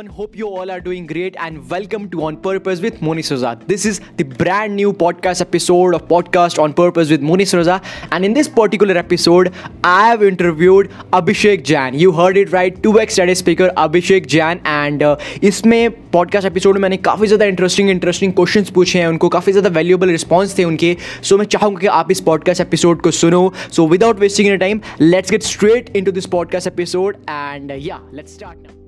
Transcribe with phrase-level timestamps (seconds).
[0.00, 0.06] everyone.
[0.06, 3.58] Hope you all are doing great and welcome to On Purpose with Moni Souza.
[3.66, 7.82] This is the brand new podcast episode of Podcast On Purpose with Moni Souza.
[8.10, 9.52] And in this particular episode,
[9.84, 11.92] I have interviewed Abhishek Jain.
[11.92, 14.62] You heard it right, 2x study speaker Abhishek Jain.
[14.64, 19.28] And uh, इसमें podcast episode में मैंने काफ़ी ज़्यादा interesting interesting questions पूछे हैं उनको
[19.36, 23.10] काफ़ी ज़्यादा वैल्यूएबल रिस्पॉन्स थे उनके सो मैं चाहूँगा कि आप इस पॉडकास्ट एपिसोड को
[23.20, 28.00] सुनो so without wasting in time let's get straight into this podcast episode and yeah
[28.14, 28.79] let's start now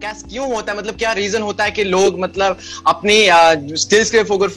[0.00, 0.78] क्या क्यों होता है?
[0.78, 3.16] मतलब क्या रीजन होता है कि लोग मतलब अपनी
[3.76, 4.56] स्किल्स के फोकस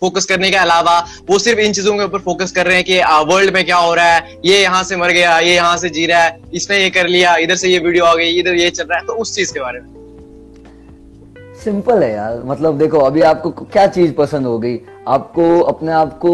[0.00, 0.98] फोकस करने के अलावा
[1.30, 2.98] वो सिर्फ़ इन चीज़ों के ऊपर फोकस कर रहे हैं कि
[3.32, 4.36] वर्ल्ड में क्या हो रहा है?
[4.44, 7.36] ये यहाँ से मर गया ये यहाँ से जी रहा है इसने ये कर लिया
[7.36, 9.60] इधर से ये वीडियो आ गई इधर ये चल रहा है। तो उस चीज़ के
[9.60, 9.88] बारे में।
[11.64, 14.78] सिंपल है यार। मतलब देखो अभी आपको क्या चीज़ पसंद हो गई?
[15.08, 16.32] आपको अपने आप को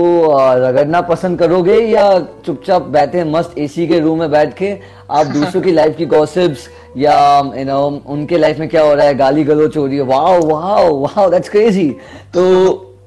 [0.59, 4.73] रगड़ना पसंद करोगे या चुपचाप बैठे मस्त एसी के रूम में बैठ के
[5.11, 7.15] आप दूसरों की लाइफ की गॉसिप्स या
[7.57, 9.15] यू नो उनके लाइफ में क्या हो रहा है?
[9.15, 11.89] गाली गलोच हो रही है। Wow wow wow that's crazy
[12.35, 12.43] तो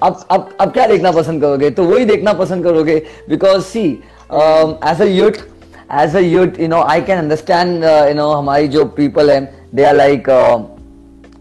[0.04, 1.70] अब अब अब क्या देखना पसंद करोगे?
[1.70, 2.96] तो वही देखना पसंद करोगे।
[3.30, 3.86] Because see
[4.88, 5.32] as a youth
[6.02, 9.40] as a youth you know I can understand you know हमारी जो पीपल है
[9.76, 10.26] दे आर लाइक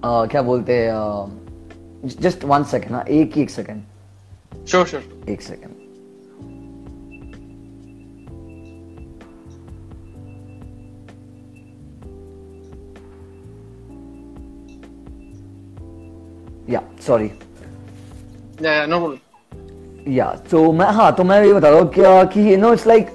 [0.05, 0.93] क्या बोलते हैं
[2.21, 3.83] जस्ट वन सेकेंड ना एक ही एक सेकेंड
[4.69, 5.78] श्योर श्योर एक सेकेंड
[16.69, 17.31] या सॉरी
[20.17, 23.11] या तो मैं हाँ तो मैं ये बता रहा हूँ कि you know it's like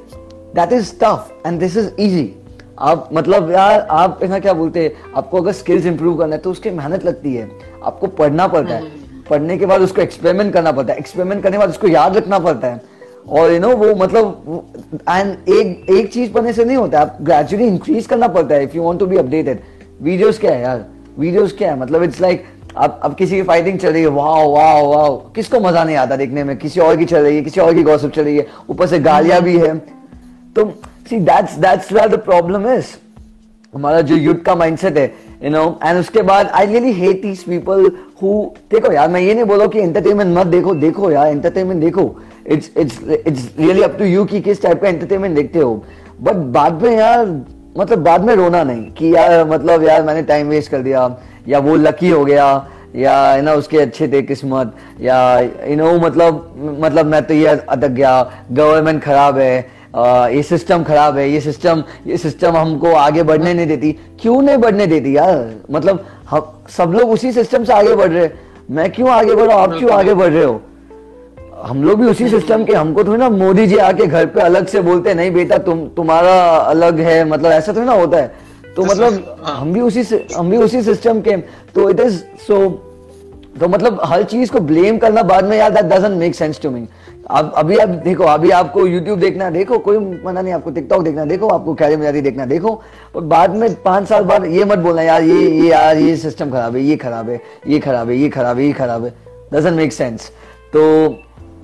[0.55, 2.31] that is tough and this is easy
[2.79, 4.91] आप मतलब यार आप ना क्या बोलते हैं?
[5.15, 7.49] आपको अगर स्किल्स इंप्रूव करना है तो उसकी मेहनत लगती है।
[7.83, 11.51] आपको पढ़ना पड़ता है। हम्म। पढ़ने के बाद उसको एक्सपेरिमेंट करना पड़ता है। एक्सपेरिमेंट करने
[11.51, 12.81] के बाद उसको याद रखना पड़ता है।
[13.29, 14.65] और यू नो वो मतलब
[15.09, 18.75] एंड एक एक चीज़ पढ़ने से नहीं होता आप ग्रेजुअली इंक्रीज करना पड़ता है if
[18.75, 19.59] you want to be updated
[20.01, 20.85] videos क्या है यार?
[21.19, 21.79] वीडियोस क्या है?
[21.79, 22.45] मतलब इट्स लाइक
[22.77, 26.15] अब अब किसी की फाइटिंग चल रही है वाह वाह वाह किसको मज़ा नहीं आता
[26.15, 26.57] देखने में?
[26.57, 28.99] किसी और की चल रही है, किसी और की गॉसिप चल रही है। ऊपर से
[28.99, 29.77] गालियाँ भी है।
[30.55, 30.65] तो
[31.09, 32.85] see that's that's the problem is
[33.73, 35.05] हमारा जो युद्ध का माइंडसेट है
[35.43, 37.91] यू नो एंड उसके बाद I really hate these people
[38.21, 42.15] who देखो यार, मैं ये नहीं बोला कि एंटरटेनमेंट मत देखो। देखो यार एंटरटेनमेंट देखो।
[42.47, 45.83] It's it's it's really up to you कि किस टाइप का एंटरटेनमेंट देखते हो।
[46.21, 47.25] बट बाद में यार
[47.77, 51.05] मतलब बाद में रोना नहीं कि यार मतलब यार, मैंने टाइम वेस्ट कर दिया।
[51.47, 52.45] या वो लकी हो गया,
[52.95, 57.47] या यू नो उसके अच्छे थे किस्मत, या यू नो मतलब मतलब मैं तो ये
[57.47, 58.21] अटक गया
[58.51, 63.67] गवर्नमेंट खराब है ये सिस्टम खराब है, ये सिस्टम ये सिस्टम हमको आगे बढ़ने नहीं
[63.67, 65.53] देती। क्यों नहीं बढ़ने देती यार?
[65.71, 68.29] मतलब हम, सब लोग उसी सिस्टम से आगे बढ़ रहे
[68.71, 69.47] मैं क्यों आगे बढ़?
[69.47, 70.61] रहा हूँ आप क्यों आगे बढ़ रहे हो?
[71.63, 74.67] हम लोग भी उसी सिस्टम के, हमको थोड़ी ना मोदी जी आके घर पे अलग
[74.67, 78.31] से बोलते नहीं बेटा, तुम, तुम्हारा अलग है। मतलब ऐसा थोड़ी ना होता है।
[78.75, 80.03] तो मतलब हाँ। हम भी उसी
[80.35, 81.37] हम भी उसी सिस्टम के
[81.75, 82.17] तो इट इज़
[82.47, 82.67] सो
[83.59, 86.69] तो मतलब हर चीज़ को ब्लेम करना बाद में यार that doesn't make sense to
[86.71, 86.87] me
[87.31, 91.25] अब अभी आप देखो अभी आपको YouTube देखना देखो कोई मना नहीं आपको TikTok देखना
[91.25, 92.69] देखो आपको कैरी मेरी देखना देखो।
[93.15, 96.51] और बाद में पाँच साल बाद ये मत बोलना यार ये ये यार ये सिस्टम
[96.51, 99.13] खराब है ये खराब है ये खराब है ये खराब है ये खराब है।
[99.53, 100.29] डजेंट मेक सेंस
[100.73, 100.83] तो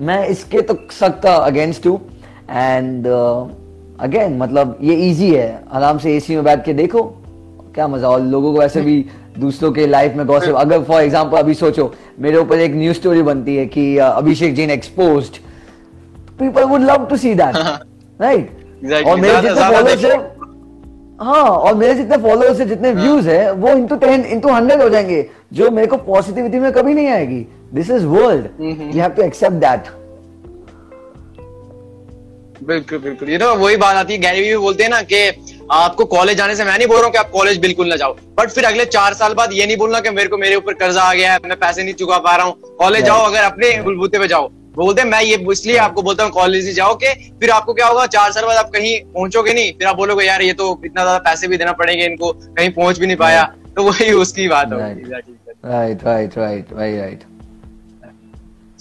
[0.02, 2.00] मैं इसके तो सख्त अगेंस्ट हूँ।
[2.50, 3.06] एंड
[4.00, 7.02] अगेन मतलब ये इजी है। आराम से एसी में बैठ के देखो।
[7.74, 9.04] क्या मज़ा। और लोगों को ऐसे भी
[9.38, 13.22] दूसरों के लाइफ में गॉसिप अगर फॉर एग्जांपल अभी सोचो मेरे ऊपर एक न्यूज़ स्टोरी
[13.22, 15.36] बनती है कि अभिषेक जी ने exposed
[16.40, 17.54] people would love to see that
[18.24, 18.48] right?
[18.82, 19.06] Exactly.
[19.06, 20.18] और मेरे जितने फॉलोअर्स है
[21.20, 24.82] हाँ और मेरे जितने फॉलोअर्स है जितने व्यूज़ हाँ। है वो इंटू टेन इंटू हंड्रेड
[24.82, 29.10] हो जाएँगे जो मेरे को पॉजिटिविटी में कभी नहीं आएगी। This is world you have
[29.10, 29.82] to accept that
[32.62, 35.26] बिल्कुल बिल्कुल। ये तो वही बात आती है भी बोलते हैं ना कि
[35.72, 38.14] आपको कॉलेज जाने से मैं नहीं बोल रहा हूँ कि आप कॉलेज बिल्कुल ना जाओ।
[38.38, 41.02] बट फिर अगले चार साल बाद ये नहीं बोलना कि मेरे को मेरे ऊपर कर्जा
[41.02, 44.18] आ गया है मैं पैसे नहीं चुका पा रहा हूँ। कॉलेज जाओ अगर अपने बुलबूते
[44.18, 47.50] पे जाओ। बोलते हैं मैं ये इसलिए आपको बोलता हूँ कॉलेज ही जाओ के फिर
[47.50, 50.52] आपको क्या होगा चार साल बाद आप कहीं पहुंचोगे नहीं फिर आप बोलोगे यार ये
[50.54, 53.42] तो इतना ज़्यादा पैसे भी देना पड़ेंगे इनको कहीं पहुँच भी नहीं पाया।
[53.76, 55.10] तो वही उसकी बात होगी।
[55.62, 57.24] Right right right very right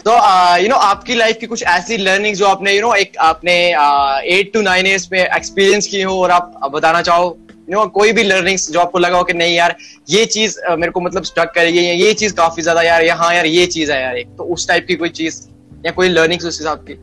[0.06, 0.12] तो
[0.62, 3.54] यू नो आपकी लाइफ की कुछ ऐसी लर्निंग जो आपने यू नो एक आपने
[4.38, 7.26] एट टू नाइन ईयर्स में एक्सपीरियंस की हो और आप बताना चाहो
[7.70, 9.76] यू नो कोई भी लर्निंग्स जो आपको लगा हो कि नहीं यार,
[10.10, 13.66] ये चीज़ मेरे को मतलब स्टक करेगी ये चीज़ काफ़ी ज़्यादा यार यहाँ यार, ये
[13.66, 15.42] चीज़ है यार, एक तो उस टाइप की कोई चीज़,
[15.86, 16.94] या कोई लर्निंग उस हिसाब की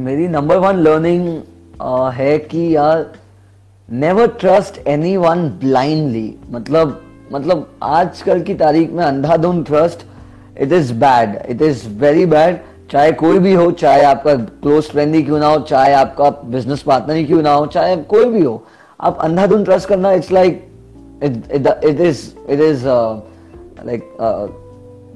[0.00, 1.28] मेरी नंबर वन लर्निंग
[2.14, 3.12] है कि यार
[3.88, 7.00] never trust anyone blindly मतलब
[7.32, 10.04] मतलब आजकल की तारीख में अंधाधुन trust
[10.60, 12.60] it is bad it is very bad
[12.90, 16.82] चाहे कोई भी हो चाहे आपका क्लोज फ्रेंड ही क्यों ना हो चाहे आपका बिज़नेस
[16.82, 18.62] पार्टनर ही क्यों ना हो चाहे कोई भी हो
[19.00, 20.62] आप अंधाधुन ट्रस्ट करना it's like
[21.22, 22.18] it it it is
[22.52, 23.20] it is uh,
[23.88, 24.46] like uh,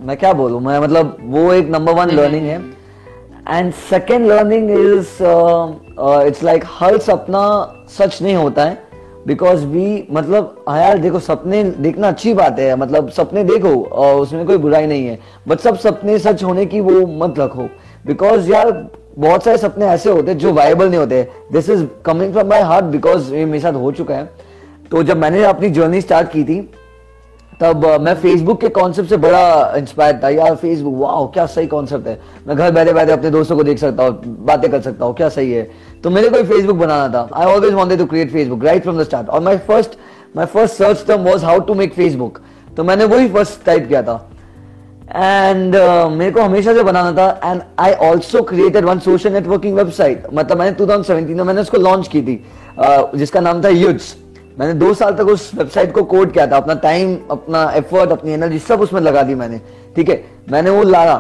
[0.01, 0.61] मैं क्या बोलूँ?
[0.61, 2.59] मैं मतलब वो एक नंबर वन लर्निंग है।
[3.49, 5.09] And second learning is
[6.29, 7.43] it's like हर सपना
[7.99, 8.88] सच नहीं होता है।
[9.29, 14.21] बिकॉज़ वी मतलब हाँ यार देखो, सपने देखना अच्छी बात है मतलब सपने देखो, और
[14.21, 17.69] उसमें कोई बुराई नहीं है। बट सब सपने सच होने की वो मत रखो।
[18.07, 18.71] बिकॉज़ यार,
[19.19, 21.23] बहुत सारे सपने ऐसे होते हैं जो वायबल नहीं होते।
[21.53, 24.31] This is coming from my heart because ये मेरे साथ हो चुका है।
[24.91, 26.61] तो जब मैंने अपनी जर्नी स्टार्ट की थी
[27.61, 32.07] तब मैं फेसबुक के कॉन्सेप्ट से बड़ा इंस्पायर था। यार फेसबुक वाह क्या सही कॉन्सेप्ट
[32.07, 35.15] है। मैं घर बैठे बैठे अपने दोस्तों को देख सकता हूँ बातें कर सकता हूँ
[35.15, 35.69] क्या सही है।
[36.05, 39.05] तो मेरे को फेसबुक बनाना था। I always wanted to create Facebook right from the
[39.05, 39.99] start और my first
[40.37, 42.39] my first search term was how to make Facebook
[42.77, 44.25] तो मैंने वही फ़र्स्ट टाइप किया था।
[45.09, 49.77] एंड uh, मेरे को हमेशा से बनाना था। And I also created one social networking
[49.77, 52.41] website मतलब मैंने 2017 में मैंने उसको लॉन्च की थी।
[52.79, 54.15] uh, जिसका नाम था यूट्स
[54.61, 58.33] मैंने दो साल तक उस वेबसाइट को कोड किया था, अपना टाइम अपना एफर्ट अपनी
[58.33, 59.61] एनर्जी सब उसमें लगा दी मैंने।
[59.97, 60.25] ठीक है?
[60.51, 61.17] मैंने वो लाया।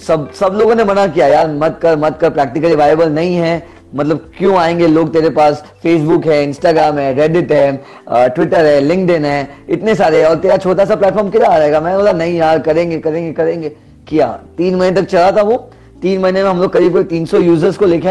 [0.00, 3.66] सब सब लोगों ने मना किया, यार, मत कर मत कर प्रैक्टिकली वायबल नहीं है।
[3.94, 5.64] मतलब क्यों आएँगे लोग तेरे पास?
[5.82, 10.84] फेसबुक है इंस्टाग्राम है रेडिट है ट्विटर है लिंक्डइन है, इतने सारे और तेरा छोटा
[10.84, 11.80] सा प्लेटफॉर्म किधर आ जाएगा?
[11.80, 13.68] मैं बोला, नहीं यार, करेंगे करेंगे करेंगे।
[14.08, 14.26] किया।
[14.58, 15.56] तीन महीने तक चला था वो।
[16.02, 18.08] तीन महीने में हम लोग करीब करीब तीन सौ यूज़र्स को लिखे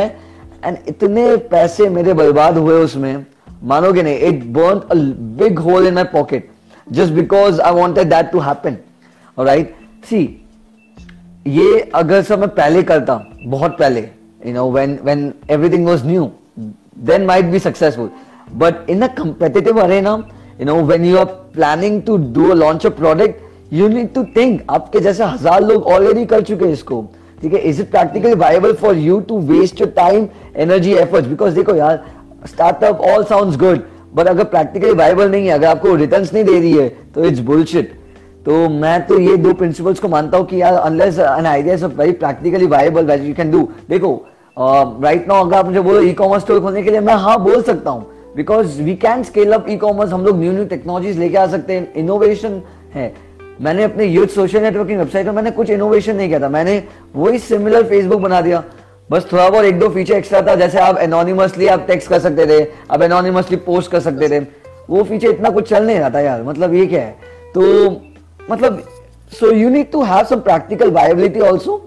[0.66, 3.26] एंड इतने पैसे मेरे बर्बाद हुए उसमें।
[3.64, 4.20] मानोगे नहीं?
[4.20, 4.96] It burn a
[5.40, 6.50] big hole in my pocket
[6.88, 8.78] just because I wanted that to happen
[9.38, 9.76] right
[10.10, 10.22] see
[11.48, 13.16] ये अगर सब मैं पहले करता,
[13.46, 14.02] बहुत पहले
[14.46, 16.30] you know when when everything was new
[17.06, 18.10] then might be successful
[18.56, 20.12] but in a competitive arena
[20.60, 21.26] you know when you are
[21.56, 25.84] planning to do a launch a product you need to think आपके जैसे हज़ार लोग
[25.84, 27.02] already कर चुके हैं इसको।
[27.42, 27.60] ठीक है?
[27.60, 30.28] Is it practically viable for you to waste your time
[30.58, 32.04] energy efforts because देखो यार
[32.48, 33.80] startup all sounds good
[34.16, 37.40] but अगर प्रैक्टिकली वाइबल नहीं है, अगर आपको रिटर्न्स नहीं दे रही है तो इट्स
[37.42, 37.92] बुलशिट
[38.46, 41.86] तो मैं तो ये दो प्रिंसिपल्स को मानता हूँ कि यार unless an idea is
[41.86, 44.16] very practically viable that you can do देखो
[44.58, 47.62] राइट नाउ अगर आप मुझे बोलो ई कॉमर्स स्टोर खोलने के लिए, मैं हाँ बोल
[47.64, 48.06] सकता हूँ
[48.36, 51.74] because we can scale up e commerce हम लोग न्यू न्यू टेक्नोलॉजीज़ लेके आ सकते
[51.74, 52.62] हैं इनोवेशन
[52.94, 53.14] है.
[53.62, 56.84] मैंने अपने यूथ सोशल नेटवर्किंग वेबसाइट में मैंने कुछ इनोवेशन नहीं किया था, मैंने
[57.16, 58.64] वही सिमिलर फेसबुक बना दिया.
[59.10, 62.46] बस थोड़ा बहुत एक दो फीचर एक्स्ट्रा था जैसे आप एनोनिमसली आप टेक्स्ट कर सकते
[62.48, 64.40] थे आप एनोनिमसली पोस्ट कर सकते थे।
[64.90, 67.16] वो फीचर इतना कुछ चल नहीं रहा था यार मतलब ये क्या है?
[67.56, 67.90] तो
[68.52, 68.84] मतलब
[69.32, 71.78] so you need to have some practical viability also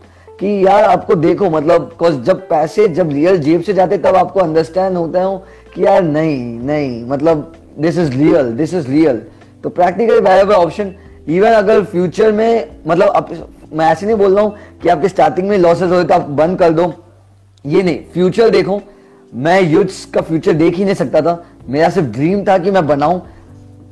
[0.40, 1.96] कि यार आपको देखो मतलब
[2.26, 5.38] जब पैसे जब रियल जेब से जाते तब आपको अंडरस्टैंड होता है
[5.74, 9.22] कि यार नहीं नहीं मतलब this is real this is real
[9.64, 10.94] तो प्रैक्टिकल वायबल ऑप्शन
[11.28, 13.30] इवन अगर फ्यूचर में मतलब आप,
[13.72, 16.58] मैं ऐसे नहीं बोल रहा हूँ कि आपके स्टार्टिंग में लॉसेस हो तो आप बंद
[16.58, 16.92] कर दो।
[17.66, 18.80] ये नहीं फ्यूचर देखो।
[19.34, 22.86] मैं युद्ध का फ्यूचर देख ही नहीं सकता था। मेरा सिर्फ़ ड्रीम था कि मैं
[22.86, 23.20] बनाऊँ।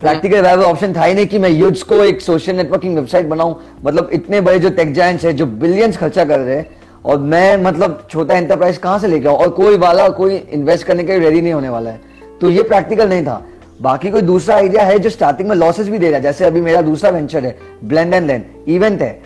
[0.01, 3.61] प्रैक्टिकल वायबल ऑप्शन था ही नहीं कि मैं युद्ध को एक सोशल नेटवर्किंग वेबसाइट बनाऊँ।
[3.85, 6.67] मतलब इतने बड़े जो टेक जायंट्स है, जो बिलियंस खर्चा कर रहे हैं,
[7.05, 9.37] और मैं मतलब छोटा एंटरप्राइज कहाँ से लेके आऊँ?
[9.37, 12.01] और कोई वाला, कोई इन्वेस्ट करने के रेडी नहीं होने वाला है।
[12.41, 13.47] तो ये प्रैक्टिकल नहीं था।
[13.83, 16.61] बाकी कोई दूसरा आइडिया है जो स्टार्टिंग में लॉसेस भी दे रहा है। जैसे अभी
[16.61, 19.23] मेरा दूसरा वेंचर है ब्लेंड एंड लैंड इवेंट है।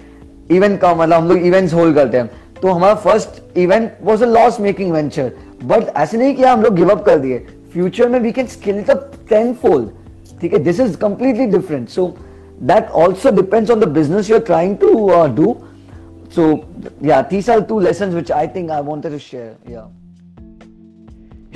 [0.51, 2.31] इवेंट का मतलब हम लोग इवेंट्स होल्ड करते हैं।
[2.63, 5.33] तो हमारा first event was a loss making venture
[5.65, 7.39] but ऐसे नहीं किया हम लोग गिव अप कर दिए.
[7.73, 8.83] फ्यूचर में we can scale
[9.29, 9.89] ten fold
[10.41, 10.59] ठीक है?
[10.59, 12.07] This is completely different so
[12.63, 14.93] that also depends on the business you are trying to
[15.37, 15.57] do
[16.35, 16.51] so
[17.05, 19.89] yeah these two lesson which I think I want to share yeah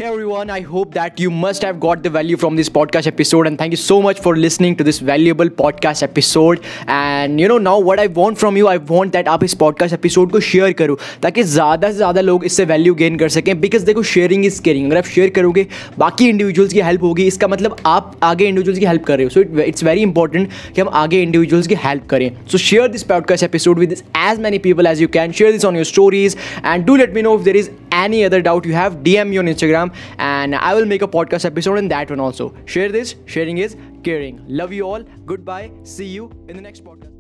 [0.03, 3.47] Hey everyone, I hope that you must have got the value from this podcast episode
[3.47, 7.59] and thank you so much for listening to this valuable podcast episode and you know
[7.59, 10.73] now what I want from you I want that आप इस podcast episode को share
[10.79, 14.59] करो ताकि ज़्यादा से ज़्यादा लोग इससे value gain कर सकें because देखो sharing is
[14.65, 15.67] caring अगर आप share करोगे
[15.99, 19.31] बाकी individuals की help होगी इसका मतलब आप आगे individuals की help कर रहे हो
[19.31, 23.07] so it, it's very important कि हम आगे individuals की help करें so share this
[23.13, 26.91] podcast episode with as many people as you can share this on your stories and
[26.91, 27.71] do let me know if there is
[28.07, 31.45] any other doubt you have DM me on Instagram and I will make a podcast
[31.45, 32.55] episode in that one also.
[32.67, 34.45] Share this, sharing is caring.
[34.49, 35.03] Love you all.
[35.33, 35.71] Goodbye.
[35.83, 37.12] See you in the next podcast.